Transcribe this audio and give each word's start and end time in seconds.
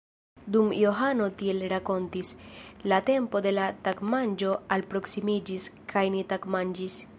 Dum 0.53 0.71
Johano 0.83 1.27
tiel 1.41 1.59
rakontis, 1.73 2.31
la 2.93 2.99
tempo 3.11 3.43
de 3.47 3.53
tagmanĝo 3.89 4.57
alproksimiĝis, 4.79 5.71
kaj 5.95 6.07
ni 6.17 6.27
tagmanĝis. 6.33 7.01